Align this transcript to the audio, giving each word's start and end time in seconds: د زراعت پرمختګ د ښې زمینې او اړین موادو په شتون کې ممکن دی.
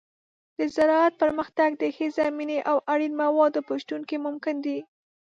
د 0.57 0.59
زراعت 0.75 1.13
پرمختګ 1.23 1.69
د 1.81 1.83
ښې 1.95 2.07
زمینې 2.17 2.59
او 2.69 2.77
اړین 2.93 3.13
موادو 3.23 3.59
په 3.67 3.73
شتون 3.81 4.01
کې 4.09 4.17
ممکن 4.25 4.55
دی. 4.65 4.79